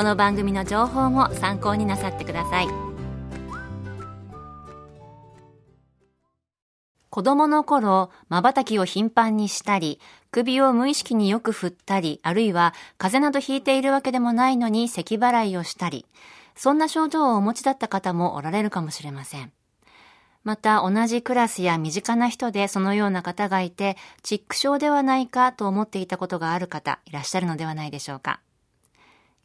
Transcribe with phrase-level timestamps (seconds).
[0.00, 2.68] この番組の情報も参考になさってください
[7.10, 16.06] 子供の頃、瞬きを頻繁にしたり、首を無意識によく振ったり、あるいは風邪などひいているわけでもないのに咳払いをしたり、
[16.56, 19.52] そんな症状をお持ちだった方もおられるかもしれません。
[20.44, 28.40] また同じクラスや身近な人でそのような方がいて、チック症ではないかと思っていたことがある方、いらっしゃるのではないでしょうか。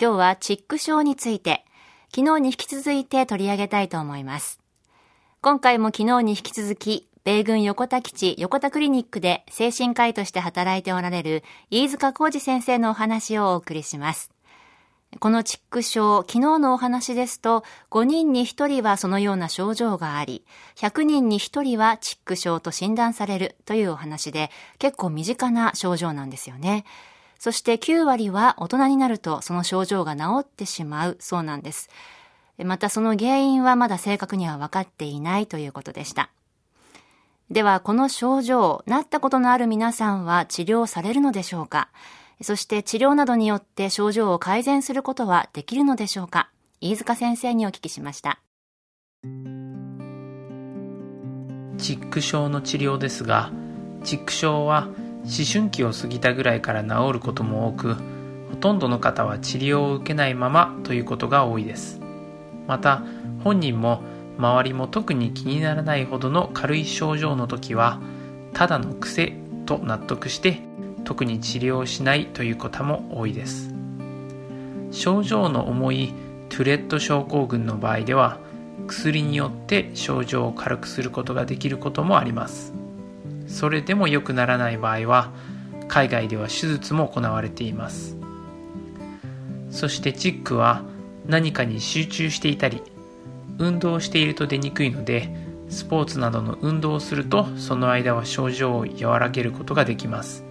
[0.00, 1.64] 今日はチック症について、
[2.14, 4.60] 昨日に引き続いて取り上げたいと思います。
[5.40, 14.30] 今回も昨日に引き続き、米軍横田基地横田クリニックで精神科医として働いておられる飯塚浩二先生のお話をお送りします。
[15.18, 20.44] このチック症、昨日のお話ですと、5人に1人はそのような症状があり、
[20.76, 26.84] 100人に1人はチック症と診断されるというお話で、結構身近な症状なんですよね。
[27.38, 31.88] そして9割は大人になるとその症状が治ってしまうそうなんです。
[32.64, 36.30] またその原因はまだ正確には分かっていないということでした。
[37.50, 41.88] ではこの症状、なったことのある皆さんは治療されるのでしょうか？
[42.42, 46.50] そして治療などによって症状を改善することはできるのでしょうか？
[46.80, 48.40] 飯塚先生にお聞きしました。
[51.78, 53.52] チック症の治療ですが、
[54.04, 54.88] チック症は
[55.28, 57.96] 思春期を過ぎたぐらいから治ることも多く
[58.48, 62.00] ほとんどの方は治療を受けないままということが多いです。
[62.66, 63.02] また
[63.44, 64.02] 本人も
[64.38, 68.00] 周りも特に気にならないほどの軽い症状の時は
[68.54, 69.34] ただの癖
[69.66, 70.60] と納得して
[71.04, 73.74] 特に治療しないという方も多いです。
[74.90, 76.14] 症状の重い
[76.48, 78.38] トゥレット症候群の場合では
[78.86, 82.77] 薬によって症状を軽くすることができることもあります。
[83.48, 85.32] それでも良くならない場合は
[85.88, 88.16] 海外では手術も行われています。
[89.70, 90.82] そしてチックは
[91.26, 92.82] 何かに集中していたり
[93.58, 95.28] 運動していると出にくいので
[95.68, 100.44] スポーツなどの運動をするとその間は症状を和らげることができます。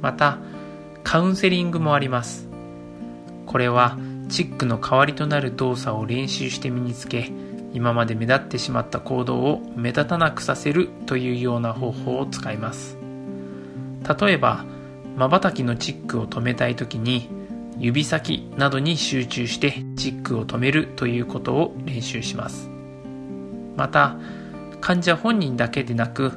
[0.00, 0.38] また
[1.04, 2.48] カウンセリングもあります。
[3.46, 7.30] これはチックの代わりとなる動作を練習して身につけ
[7.72, 12.96] 今まで目立ってしまった行動を目立たなくさせるというような方法を使います。
[14.20, 14.64] 例えば
[15.16, 17.28] 瞬きのチックを止めたい時に
[17.78, 22.68] 指先などに集中してチックを止めるということを練習します。
[23.76, 24.16] また
[24.80, 26.32] 患者本人だけでなく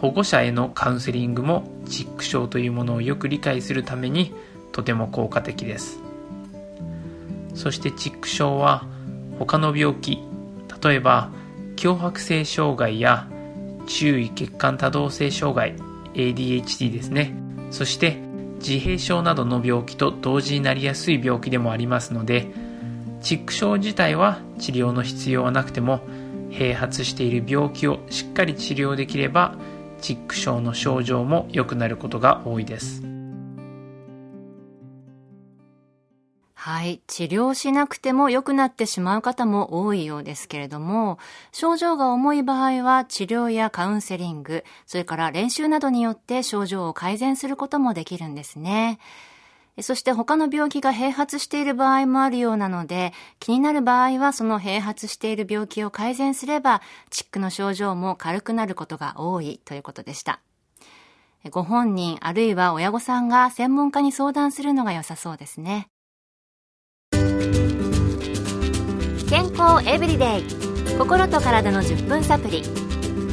[0.00, 4.34] 保護者へのカウンセリングもチック症というものをよく理解するために
[4.72, 5.98] とても効果的です。
[7.54, 8.84] そしてチック症は
[9.38, 10.22] 他の病気
[10.86, 11.30] 例えば
[11.74, 13.28] 強迫性障害や
[13.86, 15.74] 注意血管多動性障害
[16.14, 17.34] ADHD ですね
[17.72, 18.16] そして
[18.60, 22.46] 自閉症などの病気と同時になりやすい病気でもありますので
[23.20, 26.00] チック症自体は治療の必要はなくても
[26.50, 29.56] 併発している病気をしっかり治療できれば
[30.00, 33.15] チック症の症状も良くなることが多いです。
[36.66, 37.00] はい。
[37.06, 41.16] 治療しなくても良くなってしまう方も多いようですけれども、
[41.52, 48.98] 症状が重い場合は治療やカウンセリング、それから練習などによって症状を改善することもできるんですね。
[49.80, 60.40] そして他の病気が併発している場合もあるようなので、気になる場合はその併発している病気を改善すれば、チックの症状も軽くなることが多いということでした。
[61.52, 65.86] ご本人あるいは親御さんが専門家に相談するのが良さそうですね。
[69.28, 72.62] 健康エブリデイ心と体の10分サプリ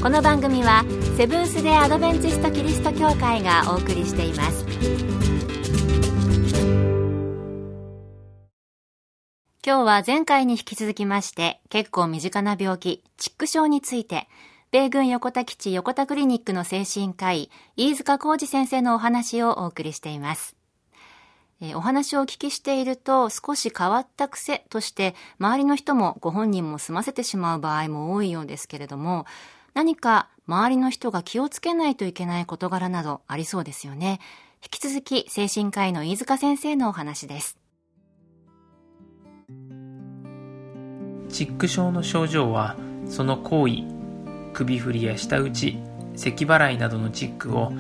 [0.02, 0.84] この番組は
[1.18, 4.66] セブンス・デ・アドベンチスト・キリスト教会がお送りしています
[9.66, 14.28] 今日は前回に引き続きまして結構身近な病気、チック症について
[14.72, 20.56] 米軍横田基地横田クリニックの精神科医、飯塚浩二先生のお話をお送りしています。
[21.62, 29.26] えお話をお聞きしていると少し変わった癖として周りの人もご本人も済ませてしまう場合も多いようですけれども
[29.74, 34.20] 何か周りの人が気をつけないといけない事柄などありそうですよね。
[34.62, 37.58] 引き続き精神科医の飯塚先生のお話です。
[41.30, 42.76] チック症の症状は
[43.08, 43.84] その行為
[44.54, 45.80] 首振りや舌打ち
[46.16, 47.72] 咳払いなどのチックを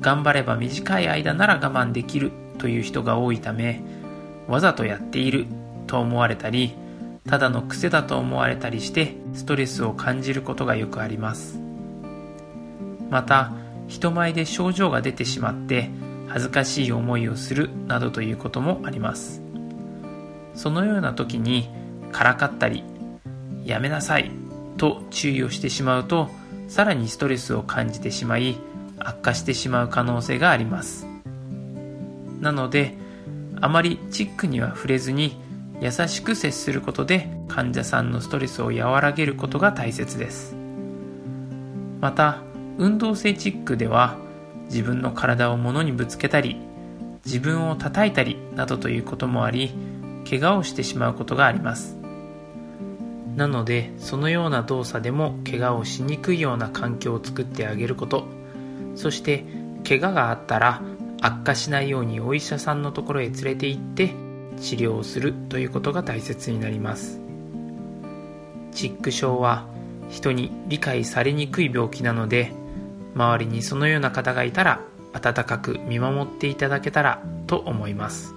[0.00, 3.82] 頑張れば短い間なら我慢できるという人が多いため
[4.46, 5.46] わざとやっている
[5.86, 6.74] と思われたり
[7.28, 11.60] ただの癖だと思われたりしてストレスを感じることがよくあります。
[13.10, 13.52] また
[13.88, 15.90] 人前で症状が出てしまって
[16.28, 19.42] 恥ずかしい思いをするなどということもあります。
[20.54, 21.68] そのような時に
[22.12, 22.84] からかったり
[23.64, 24.30] やめなさい
[24.76, 26.28] と注意をしてしまうと
[26.68, 28.56] さらにストレスを感じてしまい
[28.98, 31.09] 悪化してしまう可能性があります。
[32.40, 32.94] なので
[33.60, 35.36] あまりチックには触れずに
[35.80, 40.54] 優しく接することで患者さんのストレスを和らげることが大切です。
[42.00, 42.42] また
[42.78, 44.16] 運動性チックでは
[44.66, 46.56] 自分の体を物にぶつけたり
[47.24, 49.74] 自分を叩いたりなどということもあり
[50.28, 51.98] 怪我をしてしまうことがあります。
[53.36, 58.26] なのでそのような動作でも怪我をしにくいような環境を作ってあげること。
[58.96, 59.44] そして
[59.86, 60.82] 怪我があったら
[61.20, 64.14] 悪化しないようにお医者さんのところへ連れて行って
[64.60, 67.20] 治療をするということが大切になります。
[68.72, 69.66] チック症は
[70.08, 72.52] 人に理解されにくい病気なので
[73.14, 74.80] 周りにそのような方がいたら
[75.12, 78.34] 温かく見守っていただけたらと思います。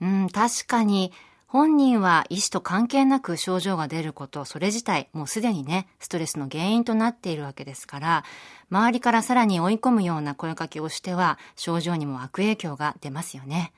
[0.00, 1.12] うん、確かに、
[1.52, 8.24] 本人は医師と関係なく症状が出ること、それ自体もうすでにね、ストレスの原因となっているわけですから、
[8.70, 13.72] 周りからさらに追い込むような声かけをしては、症状にも悪影響が出ますよね。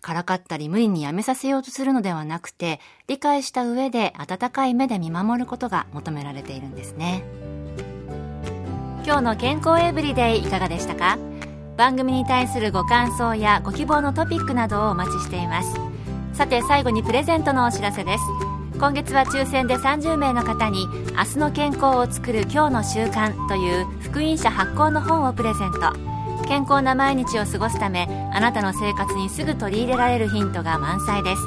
[0.00, 7.22] からかったり無理にやめさせようとするのではなくて、理解した上で温かい目で見守ることが求められているんですね。
[9.04, 11.18] 今日の健康エブリデイいかがでしたか？
[11.76, 15.78] 番組に対するご感想やご希望のトピックなどをお待ちしています
[16.38, 18.22] さて最後にプレゼントのお知らせです。
[18.78, 20.86] 今月は抽選で30名の方に
[21.18, 25.92] 「明日の健康をつくる今日の習慣」という福音社発行の本をプレゼント。
[26.46, 31.42] 健康な毎日を過ごすためあなたの生活にすぐ取り入れられるヒントが満載です。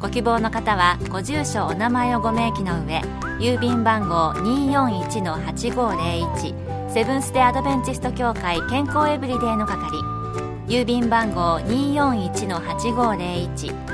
[0.00, 3.02] ご希望の方はご住所お名前をご明記の上
[3.38, 9.96] 郵便番号241-8501セブンス・デ・アドベンチスト協会健康エブリデイの係。
[10.66, 13.93] 郵便番号241-8501